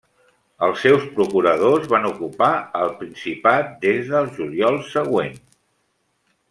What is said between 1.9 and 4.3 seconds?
van ocupar el principat des